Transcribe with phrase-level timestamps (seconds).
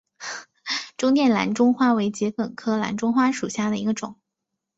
[0.97, 4.19] 中甸蓝钟花为桔梗科蓝钟花属下的一个种。